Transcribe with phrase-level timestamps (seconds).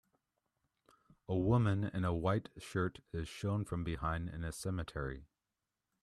[1.29, 5.27] A woman in a white shirt is shown from behind in a cemetery.